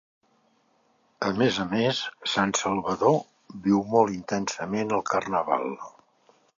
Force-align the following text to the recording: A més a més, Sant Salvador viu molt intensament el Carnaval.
A 1.27 1.29
més 1.41 1.59
a 1.65 1.65
més, 1.73 2.01
Sant 2.33 2.55
Salvador 2.61 3.21
viu 3.69 3.85
molt 3.95 4.19
intensament 4.19 4.99
el 4.99 5.09
Carnaval. 5.15 5.73